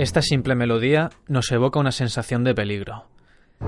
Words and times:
Esta 0.00 0.22
simple 0.22 0.54
melodía 0.54 1.10
nos 1.28 1.52
evoca 1.52 1.78
una 1.78 1.92
sensación 1.92 2.42
de 2.42 2.54
peligro, 2.54 3.04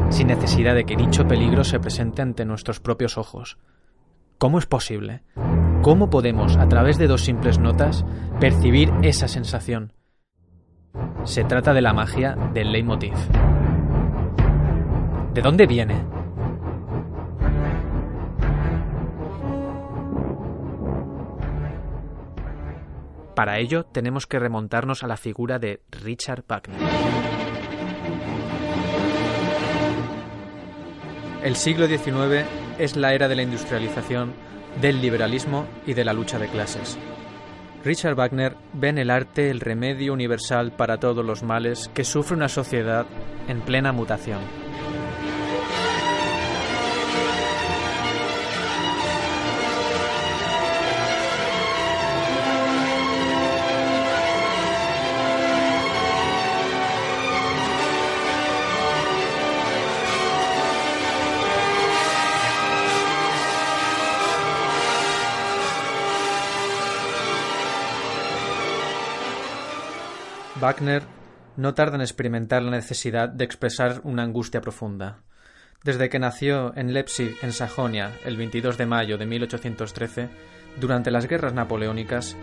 sin 0.08 0.28
necesidad 0.28 0.74
de 0.74 0.84
que 0.86 0.96
dicho 0.96 1.26
peligro 1.26 1.62
se 1.62 1.78
presente 1.78 2.22
ante 2.22 2.46
nuestros 2.46 2.80
propios 2.80 3.18
ojos. 3.18 3.58
¿Cómo 4.38 4.58
es 4.58 4.64
posible? 4.64 5.24
¿Cómo 5.82 6.08
podemos, 6.08 6.56
a 6.56 6.66
través 6.68 6.96
de 6.96 7.06
dos 7.06 7.20
simples 7.20 7.58
notas, 7.58 8.06
percibir 8.40 8.90
esa 9.02 9.28
sensación? 9.28 9.92
Se 11.24 11.44
trata 11.44 11.74
de 11.74 11.82
la 11.82 11.92
magia 11.92 12.34
del 12.54 12.72
leitmotiv. 12.72 13.12
¿De 15.34 15.42
dónde 15.42 15.66
viene? 15.66 16.02
Para 23.34 23.58
ello 23.58 23.84
tenemos 23.84 24.26
que 24.26 24.38
remontarnos 24.38 25.02
a 25.02 25.06
la 25.06 25.16
figura 25.16 25.58
de 25.58 25.80
Richard 25.90 26.44
Wagner. 26.46 26.78
El 31.42 31.56
siglo 31.56 31.86
XIX 31.86 32.46
es 32.78 32.96
la 32.96 33.14
era 33.14 33.28
de 33.28 33.34
la 33.34 33.42
industrialización, 33.42 34.32
del 34.80 35.00
liberalismo 35.00 35.66
y 35.86 35.94
de 35.94 36.04
la 36.04 36.12
lucha 36.12 36.38
de 36.38 36.48
clases. 36.48 36.98
Richard 37.84 38.14
Wagner 38.14 38.56
ve 38.74 38.88
en 38.88 38.98
el 38.98 39.10
arte 39.10 39.50
el 39.50 39.60
remedio 39.60 40.12
universal 40.12 40.72
para 40.72 40.98
todos 40.98 41.24
los 41.24 41.42
males 41.42 41.90
que 41.94 42.04
sufre 42.04 42.36
una 42.36 42.48
sociedad 42.48 43.06
en 43.48 43.60
plena 43.60 43.92
mutación. 43.92 44.61
Wagner 70.62 71.02
no 71.56 71.74
tarda 71.74 71.96
en 71.96 72.02
experimentar 72.02 72.62
la 72.62 72.70
necesidad 72.70 73.28
de 73.28 73.44
expresar 73.44 74.00
una 74.04 74.22
angustia 74.22 74.60
profunda. 74.60 75.18
Desde 75.82 76.08
que 76.08 76.20
nació 76.20 76.72
en 76.76 76.94
Leipzig, 76.94 77.36
en 77.42 77.52
Sajonia, 77.52 78.12
el 78.24 78.36
22 78.36 78.78
de 78.78 78.86
mayo 78.86 79.18
de 79.18 79.26
1813, 79.26 80.28
durante 80.80 81.10
las 81.10 81.26
guerras 81.26 81.52
napoleónicas, 81.52 82.36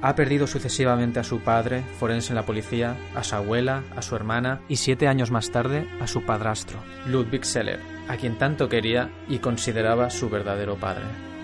ha 0.00 0.14
perdido 0.14 0.46
sucesivamente 0.46 1.20
a 1.20 1.24
su 1.24 1.40
padre, 1.40 1.82
forense 1.98 2.30
en 2.30 2.36
la 2.36 2.46
policía, 2.46 2.96
a 3.14 3.22
su 3.22 3.34
abuela, 3.34 3.82
a 3.94 4.00
su 4.00 4.16
hermana 4.16 4.62
y 4.70 4.76
siete 4.76 5.06
años 5.06 5.30
más 5.30 5.50
tarde 5.50 5.86
a 6.00 6.06
su 6.06 6.24
padrastro, 6.24 6.78
Ludwig 7.06 7.44
Seller, 7.44 7.80
a 8.08 8.16
quien 8.16 8.38
tanto 8.38 8.70
quería 8.70 9.10
y 9.28 9.38
consideraba 9.38 10.08
su 10.08 10.30
verdadero 10.30 10.76
padre. 10.76 11.35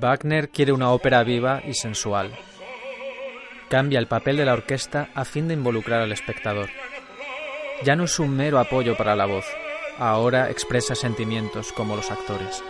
Wagner 0.00 0.48
quiere 0.48 0.72
una 0.72 0.92
ópera 0.92 1.22
viva 1.22 1.60
y 1.66 1.74
sensual. 1.74 2.32
Cambia 3.68 3.98
el 3.98 4.08
papel 4.08 4.38
de 4.38 4.46
la 4.46 4.54
orquesta 4.54 5.10
a 5.14 5.26
fin 5.26 5.46
de 5.46 5.54
involucrar 5.54 6.00
al 6.00 6.10
espectador. 6.10 6.70
Ya 7.84 7.96
no 7.96 8.04
es 8.04 8.18
un 8.18 8.34
mero 8.34 8.58
apoyo 8.58 8.96
para 8.96 9.14
la 9.14 9.26
voz, 9.26 9.44
ahora 9.98 10.50
expresa 10.50 10.94
sentimientos 10.94 11.72
como 11.72 11.96
los 11.96 12.10
actores. 12.10 12.64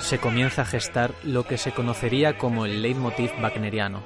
Se 0.00 0.18
comienza 0.18 0.62
a 0.62 0.66
gestar 0.66 1.12
lo 1.24 1.44
que 1.44 1.56
se 1.56 1.72
conocería 1.72 2.36
como 2.36 2.64
el 2.64 2.82
leitmotiv 2.82 3.30
wagneriano, 3.42 4.04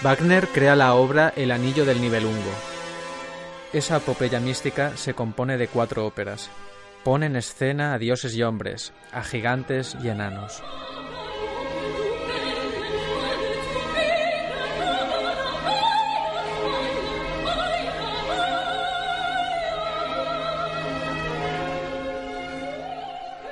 Wagner 0.00 0.46
crea 0.46 0.76
la 0.76 0.94
obra 0.94 1.32
El 1.34 1.50
Anillo 1.50 1.84
del 1.84 2.00
Nibelungo. 2.00 2.52
Esa 3.72 3.96
apopeya 3.96 4.38
mística 4.38 4.96
se 4.96 5.12
compone 5.12 5.58
de 5.58 5.66
cuatro 5.66 6.06
óperas. 6.06 6.50
Pone 7.02 7.26
en 7.26 7.34
escena 7.34 7.94
a 7.94 7.98
dioses 7.98 8.36
y 8.36 8.44
hombres, 8.44 8.92
a 9.12 9.24
gigantes 9.24 9.96
y 10.00 10.08
enanos. 10.08 10.62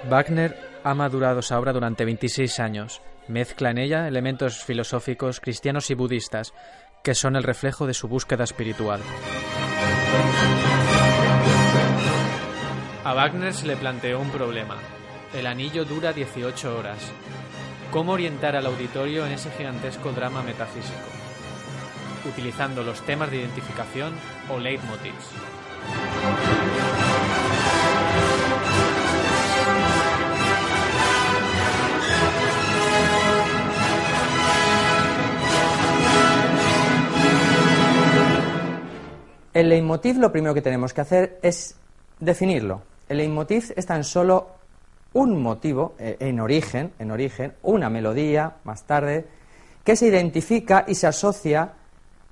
Wagner 0.08 0.66
ha 0.86 0.94
madurado 0.94 1.41
esa 1.41 1.58
obra 1.58 1.72
durante 1.72 2.04
26 2.04 2.60
años 2.60 3.02
Mezcla 3.28 3.70
en 3.70 3.78
ella 3.78 4.06
elementos 4.06 4.62
filosóficos 4.62 5.41
cristianos 5.41 5.91
y 5.91 5.94
budistas, 5.94 6.54
que 7.02 7.14
son 7.14 7.34
el 7.34 7.42
reflejo 7.42 7.86
de 7.86 7.94
su 7.94 8.06
búsqueda 8.06 8.44
espiritual. 8.44 9.00
A 13.02 13.14
Wagner 13.14 13.52
se 13.52 13.66
le 13.66 13.76
planteó 13.76 14.20
un 14.20 14.30
problema. 14.30 14.76
El 15.34 15.48
anillo 15.48 15.84
dura 15.84 16.12
18 16.12 16.78
horas. 16.78 16.98
¿Cómo 17.91 18.12
orientar 18.12 18.54
al 18.54 18.66
auditorio 18.66 19.26
en 19.26 19.32
ese 19.32 19.50
gigantesco 19.50 20.12
drama 20.12 20.42
metafísico? 20.42 21.08
Utilizando 22.28 22.84
los 22.84 23.00
temas 23.02 23.30
de 23.32 23.38
identificación 23.38 24.14
o 24.48 24.58
leitmotivs. 24.58 25.32
El 39.56 39.71
leitmotiv 39.71 40.19
lo 40.19 40.31
primero 40.31 40.53
que 40.53 40.61
tenemos 40.61 40.93
que 40.93 41.00
hacer 41.00 41.39
es 41.41 41.77
definirlo. 42.21 42.83
El 43.09 43.17
leitmotiv 43.17 43.72
es 43.75 43.87
tan 43.87 44.05
solo 44.05 44.49
un 45.15 45.41
motivo 45.41 45.94
eh, 45.99 46.19
en 46.21 46.41
origen, 46.41 46.93
en 46.99 47.11
origen, 47.11 47.55
una 47.62 47.89
melodía 47.89 48.56
más 48.65 48.83
tarde, 48.83 49.25
que 49.83 49.97
se 49.97 50.09
identifica 50.09 50.84
y 50.87 50.94
se 50.94 51.06
asocia 51.06 51.72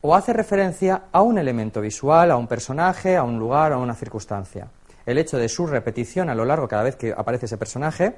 o 0.03 0.15
hace 0.15 0.35
referencia 0.35 1.05
a 1.11 1.23
un 1.23 1.39
elemento 1.39 1.81
visual, 1.81 2.31
a 2.31 2.37
un 2.37 2.47
personaje, 2.47 3.17
a 3.17 3.23
un 3.23 3.39
lugar, 3.39 3.73
a 3.73 3.79
una 3.79 3.95
circunstancia. 3.95 4.69
El 5.07 5.17
hecho 5.17 5.39
de 5.39 5.49
su 5.49 5.67
repetición 5.67 6.29
a 6.29 6.35
lo 6.35 6.45
largo 6.45 6.69
cada 6.69 6.83
vez 6.83 6.97
que 6.97 7.15
aparece 7.17 7.47
ese 7.47 7.57
personaje 7.57 8.17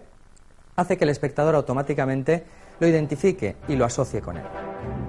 hace 0.74 0.98
que 0.98 1.04
el 1.04 1.10
espectador 1.10 1.54
automáticamente 1.54 2.42
lo 2.80 2.88
identifique 2.88 3.54
y 3.68 3.76
lo 3.76 3.84
asocie 3.84 4.20
con 4.20 4.38
él. 4.38 5.05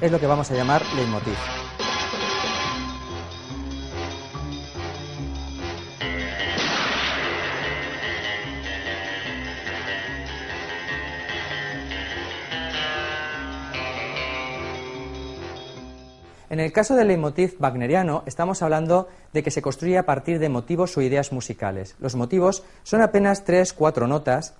Es 0.00 0.12
lo 0.12 0.20
que 0.20 0.26
vamos 0.26 0.50
a 0.52 0.54
llamar 0.54 0.82
leitmotiv. 0.94 1.34
En 16.48 16.60
el 16.60 16.70
caso 16.70 16.94
del 16.94 17.08
leitmotiv 17.08 17.56
wagneriano, 17.58 18.22
estamos 18.26 18.62
hablando 18.62 19.08
de 19.32 19.42
que 19.42 19.50
se 19.50 19.60
construye 19.60 19.98
a 19.98 20.06
partir 20.06 20.38
de 20.38 20.48
motivos 20.48 20.96
o 20.96 21.02
ideas 21.02 21.32
musicales. 21.32 21.96
Los 21.98 22.14
motivos 22.14 22.62
son 22.84 23.02
apenas 23.02 23.42
tres, 23.42 23.72
cuatro 23.72 24.06
notas 24.06 24.54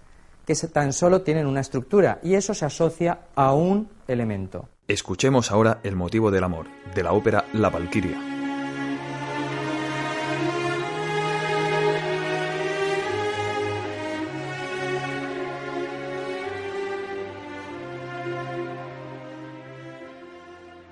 que 0.46 0.54
tan 0.54 0.92
solo 0.92 1.22
tienen 1.22 1.46
una 1.46 1.60
estructura 1.60 2.20
y 2.22 2.34
eso 2.34 2.54
se 2.54 2.64
asocia 2.64 3.20
a 3.34 3.54
un 3.54 3.88
elemento. 4.08 4.68
Escuchemos 4.86 5.50
ahora 5.50 5.80
el 5.82 5.96
motivo 5.96 6.30
del 6.30 6.44
amor, 6.44 6.66
de 6.94 7.02
la 7.02 7.12
ópera 7.12 7.46
La 7.54 7.70
Valquiria. 7.70 8.34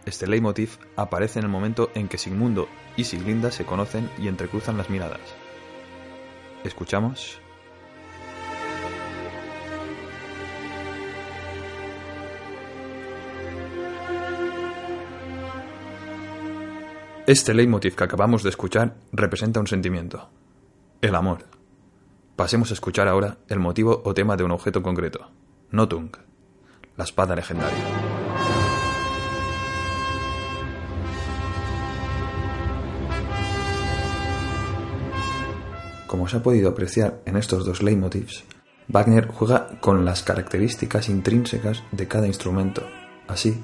Este 0.07 0.27
leitmotiv 0.27 0.79
aparece 0.97 1.39
en 1.39 1.47
el 1.47 1.51
momento 1.51 1.91
en 1.95 2.09
que 2.09 2.19
Sigmundo 2.19 2.69
y 2.97 3.05
Siglinda 3.05 3.51
se 3.51 3.65
conocen 3.65 4.11
y 4.19 4.29
entrecruzan 4.29 4.77
las 4.77 4.91
miradas. 4.91 5.21
¿Escuchamos? 6.65 7.42
Este 17.33 17.55
leitmotiv 17.55 17.95
que 17.95 18.05
acabamos 18.05 18.43
de 18.43 18.51
escuchar 18.51 18.95
representa 19.11 19.59
un 19.59 19.67
sentimiento, 19.67 20.29
el 21.01 21.15
amor. 21.15 21.47
Pasemos 22.37 22.71
a 22.71 22.75
escuchar 22.75 23.09
ahora 23.09 23.39
el 23.49 23.59
motivo 23.59 24.03
o 24.05 24.13
tema 24.13 24.37
de 24.37 24.45
un 24.45 24.51
objeto 24.51 24.83
concreto, 24.83 25.31
Notung, 25.71 26.11
la 26.95 27.05
espada 27.05 27.35
legendaria. 27.35 27.85
Como 36.07 36.29
se 36.29 36.37
ha 36.37 36.43
podido 36.43 36.69
apreciar 36.69 37.23
en 37.25 37.39
estos 37.39 37.65
dos 37.65 37.83
leitmotivs, 37.83 38.45
Wagner 38.89 39.29
juega 39.29 39.81
con 39.81 40.05
las 40.05 40.23
características 40.23 41.09
intrínsecas 41.09 41.83
de 41.93 42.07
cada 42.07 42.27
instrumento. 42.27 42.83
Así, 43.27 43.59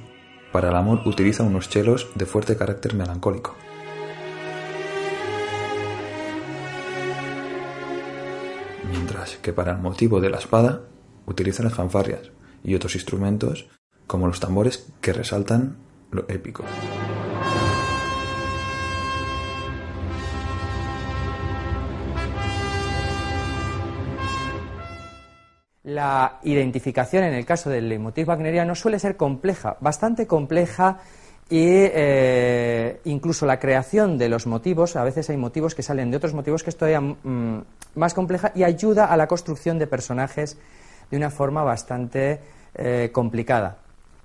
para 0.53 0.71
el 0.71 0.77
amor 0.77 1.03
utiliza 1.07 1.43
unos 1.43 1.69
chelos 1.69 2.09
de 2.15 2.27
fuerte 2.27 2.57
carácter 2.57 2.95
melancólico. 2.95 3.57
Mientras 8.91 9.37
que 9.37 9.53
para 9.53 9.73
el 9.73 9.79
motivo 9.79 10.21
de 10.21 10.31
la 10.31 10.39
espada 10.39 10.83
utiliza 11.27 11.63
las 11.63 11.75
fanfarrias 11.75 12.31
y 12.65 12.75
otros 12.75 12.95
instrumentos 12.95 13.69
como 14.07 14.27
los 14.27 14.41
tambores 14.41 14.91
que 15.01 15.13
resaltan 15.13 15.77
lo 16.11 16.25
épico. 16.29 16.65
La 25.89 26.39
identificación 26.43 27.25
en 27.25 27.33
el 27.33 27.47
caso 27.47 27.71
del 27.71 27.89
leitmotiv 27.89 28.29
wagneriano 28.29 28.75
suele 28.75 28.99
ser 28.99 29.17
compleja, 29.17 29.79
bastante 29.81 30.27
compleja 30.27 30.99
y 31.49 31.65
eh, 31.65 33.01
incluso 33.05 33.47
la 33.47 33.59
creación 33.59 34.19
de 34.19 34.29
los 34.29 34.47
motivos, 34.47 34.97
a 34.97 35.05
veces 35.05 35.31
hay 35.31 35.39
motivos 35.39 35.75
que 35.75 35.83
salen 35.83 36.11
de 36.11 36.19
otros 36.19 36.35
motivos 36.35 36.63
que 36.63 36.69
es 36.69 36.77
todavía 36.77 37.01
mm, 37.01 37.65
más 37.95 38.13
compleja 38.13 38.53
y 38.55 38.65
ayuda 38.65 39.07
a 39.07 39.17
la 39.17 39.27
construcción 39.27 39.79
de 39.79 39.87
personajes 39.87 40.59
de 41.11 41.17
una 41.17 41.31
forma 41.31 41.63
bastante 41.65 42.39
eh, 42.75 43.09
complicada. 43.11 43.79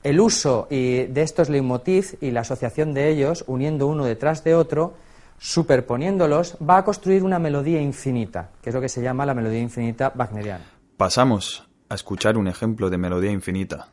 El 0.04 0.20
uso 0.20 0.68
y 0.70 1.04
de 1.06 1.22
estos 1.22 1.48
leitmotiv 1.48 2.18
y 2.20 2.32
la 2.32 2.42
asociación 2.42 2.94
de 2.94 3.08
ellos, 3.08 3.46
uniendo 3.48 3.88
uno 3.88 4.04
detrás 4.04 4.44
de 4.44 4.54
otro, 4.54 4.96
superponiéndolos, 5.40 6.58
va 6.58 6.80
a 6.80 6.84
construir 6.84 7.24
una 7.24 7.40
melodía 7.40 7.80
infinita, 7.80 8.50
que 8.62 8.70
es 8.70 8.76
lo 8.76 8.82
que 8.82 8.90
se 8.90 9.02
llama 9.02 9.26
la 9.26 9.34
melodía 9.34 9.62
infinita 9.62 10.12
wagneriana. 10.14 10.73
Pasamos 10.98 11.68
a 11.90 11.96
escuchar 11.96 12.38
un 12.38 12.48
ejemplo 12.48 12.92
de 12.92 13.00
melodía 13.00 13.32
infinita, 13.32 13.92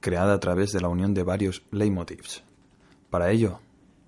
creada 0.00 0.34
a 0.34 0.40
través 0.40 0.70
de 0.70 0.82
la 0.82 0.88
unión 0.88 1.14
de 1.14 1.22
varios 1.22 1.62
leitmotivs. 1.70 2.44
Para 3.08 3.30
ello, 3.30 3.60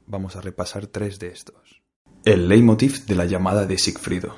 vamos 0.06 0.36
a 0.36 0.42
repasar 0.42 0.86
tres 0.86 1.18
de 1.18 1.28
estos. 1.28 1.82
El 2.26 2.48
leitmotiv 2.48 3.06
de 3.06 3.14
la 3.14 3.24
llamada 3.24 3.64
de 3.64 3.78
Sigfrido. 3.78 4.36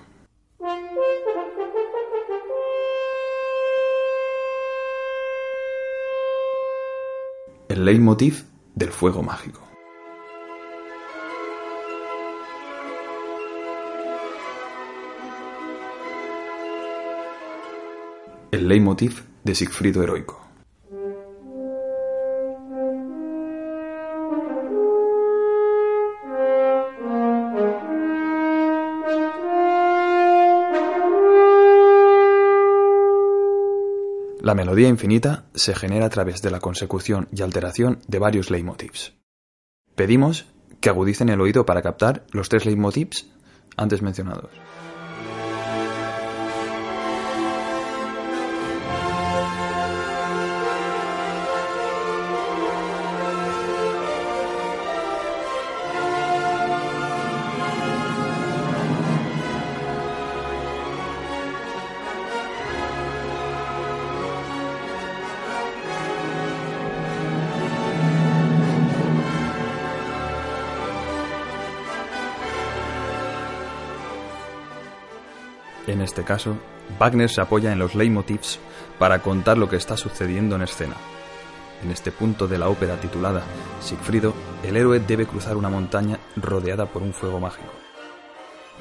El 7.68 7.84
leitmotiv 7.84 8.44
del 8.76 8.90
fuego 8.90 9.24
mágico. 9.24 9.65
El 18.52 18.69
leitmotiv 18.69 19.25
de 19.43 19.54
Sigfrido 19.56 20.04
heroico. 20.04 20.40
La 34.40 34.54
melodía 34.54 34.88
infinita 34.88 35.46
se 35.54 35.75
genera 35.75 36.06
a 36.06 36.10
través 36.10 36.40
de 36.40 36.52
la 36.52 36.60
consecución 36.60 37.26
y 37.32 37.42
alteración 37.42 37.99
de 38.06 38.20
varios 38.20 38.52
leitmotivs. 38.52 39.12
Pedimos 39.96 40.46
que 40.81 40.88
agudicen 40.88 41.31
el 41.31 41.40
oído 41.40 41.66
para 41.66 41.82
captar 41.82 42.25
los 42.31 42.49
tres 42.49 42.64
leitmotivs 42.64 43.26
antes 43.76 44.02
mencionados. 44.02 44.50
En 75.96 76.02
este 76.02 76.25
caso, 76.25 76.58
Wagner 76.98 77.31
se 77.31 77.40
apoya 77.40 77.72
en 77.72 77.78
los 77.78 77.94
leitmotivs 77.94 78.58
para 78.98 79.20
contar 79.22 79.56
lo 79.56 79.66
que 79.66 79.76
está 79.76 79.96
sucediendo 79.96 80.54
en 80.54 80.60
escena. 80.60 80.94
En 81.82 81.90
este 81.90 82.12
punto 82.12 82.46
de 82.46 82.58
la 82.58 82.69
ópera 82.69 83.00
titulada 83.00 83.43
Sigfrido, 83.81 84.34
el 84.62 84.76
héroe 84.76 85.00
debe 85.00 85.25
cruzar 85.25 85.56
una 85.56 85.70
montaña 85.70 86.19
rodeada 86.37 86.84
por 86.84 87.00
un 87.00 87.14
fuego 87.14 87.40
mágico. 87.40 87.72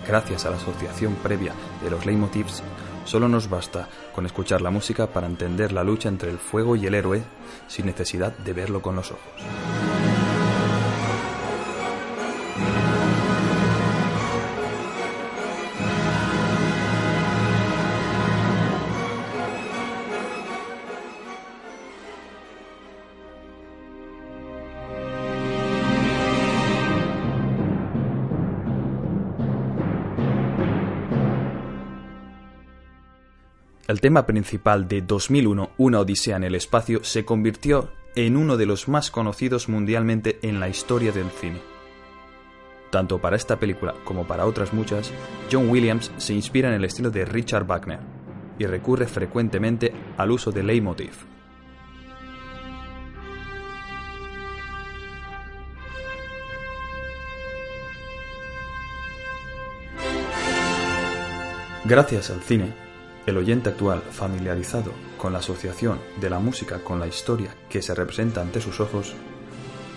Gracias 0.06 0.46
a 0.46 0.50
la 0.50 0.58
asociación 0.58 1.16
previa 1.24 1.54
de 1.82 1.90
los 1.90 2.06
leitmotivs, 2.06 2.62
solo 3.06 3.30
nos 3.30 3.50
basta 3.50 3.88
con 4.14 4.26
escuchar 4.26 4.60
la 4.60 4.70
música 4.70 5.08
para 5.08 5.26
entender 5.26 5.72
la 5.72 5.86
lucha 5.86 6.10
entre 6.10 6.30
el 6.30 6.38
fuego 6.38 6.76
y 6.76 6.86
el 6.86 6.96
héroe 6.96 7.24
sin 7.70 7.86
necesidad 7.86 8.38
de 8.40 8.52
verlo 8.52 8.82
con 8.82 8.98
los 8.98 9.10
ojos. 9.10 9.95
El 33.88 34.02
tema 34.02 34.26
principal 34.26 34.88
de 34.88 35.04
2001, 35.04 35.70
Una 35.78 36.00
Odisea 36.00 36.38
en 36.38 36.44
el 36.44 36.56
Espacio, 36.56 37.04
se 37.04 37.24
convirtió 37.24 37.92
en 38.16 38.36
uno 38.36 38.58
de 38.58 38.66
los 38.66 38.88
más 38.88 39.12
conocidos 39.12 39.70
mundialmente 39.70 40.40
en 40.42 40.60
la 40.60 40.70
historia 40.70 41.12
del 41.12 41.30
cine. 41.30 41.62
Tanto 42.90 43.22
para 43.22 43.36
esta 43.36 43.60
película 43.60 43.94
como 44.04 44.26
para 44.26 44.48
otras 44.48 44.74
muchas, 44.74 45.12
John 45.52 45.70
Williams 45.70 46.12
se 46.18 46.34
inspira 46.34 46.70
en 46.70 46.74
el 46.74 46.86
estilo 46.86 47.12
de 47.12 47.26
Richard 47.26 47.68
Wagner 47.68 48.00
y 48.58 48.66
recurre 48.66 49.06
frecuentemente 49.06 49.94
al 50.18 50.32
uso 50.32 50.52
de 50.52 50.64
leitmotiv. 50.64 51.14
Gracias 61.84 62.32
al 62.32 62.42
cine, 62.42 62.85
el 63.26 63.38
oyente 63.38 63.70
actual, 63.70 64.02
familiarizado 64.12 64.92
con 65.18 65.34
la 65.34 65.40
asociación 65.40 66.00
de 66.22 66.30
la 66.30 66.40
música 66.40 66.80
con 66.80 67.00
la 67.00 67.08
historia 67.08 67.56
que 67.70 67.82
se 67.82 67.96
representa 67.96 68.42
ante 68.42 68.62
sus 68.62 68.80
ojos, 68.80 69.14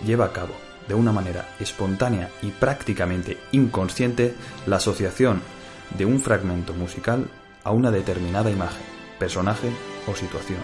lleva 0.06 0.26
a 0.26 0.32
cabo, 0.32 0.54
de 0.87 0.94
una 0.94 1.12
manera 1.12 1.54
espontánea 1.61 2.30
y 2.40 2.50
prácticamente 2.50 3.37
inconsciente, 3.52 4.35
la 4.66 4.76
asociación 4.76 5.42
de 5.97 6.06
un 6.06 6.20
fragmento 6.20 6.73
musical 6.73 7.28
a 7.64 7.73
una 7.73 7.90
determinada 7.90 8.50
imagen, 8.50 8.82
personaje 9.18 9.70
o 10.06 10.14
situación. 10.14 10.61